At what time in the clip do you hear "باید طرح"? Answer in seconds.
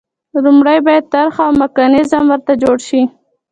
0.87-1.35